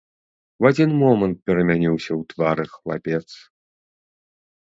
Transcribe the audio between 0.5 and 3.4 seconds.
У адзін момант перамяніўся ў твары хлапец.